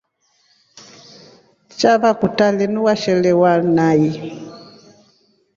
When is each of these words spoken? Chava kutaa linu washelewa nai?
Chava 1.77 2.09
kutaa 2.19 2.51
linu 2.57 2.79
washelewa 2.87 3.51
nai? 3.75 4.03